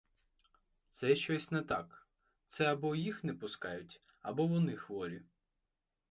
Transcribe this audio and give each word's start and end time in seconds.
Це 0.89 1.15
щось 1.15 1.51
не 1.51 1.61
так, 1.61 2.07
це 2.47 2.65
або 2.71 2.95
їх 2.95 3.23
не 3.23 3.33
пускають, 3.33 4.01
або 4.21 4.47
вони 4.47 4.75
хворі. 4.75 5.21